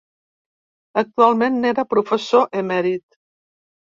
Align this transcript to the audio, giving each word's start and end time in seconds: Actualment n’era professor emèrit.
Actualment 1.01 1.59
n’era 1.65 1.85
professor 1.91 2.47
emèrit. 2.63 3.05